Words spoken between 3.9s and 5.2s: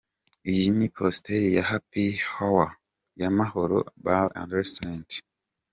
Bar&Restaurant.